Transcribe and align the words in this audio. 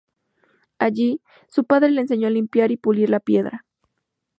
Allí, 0.79 1.21
su 1.47 1.63
padre 1.65 1.91
le 1.91 2.01
enseñó 2.01 2.25
a 2.25 2.31
limpiar 2.31 2.71
y 2.71 2.77
pulir 2.77 3.11
la 3.11 3.19
piedra. 3.19 3.65